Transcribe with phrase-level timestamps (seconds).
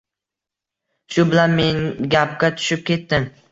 [1.17, 1.79] Shu bilan men
[2.17, 3.33] gapga tushib ketdim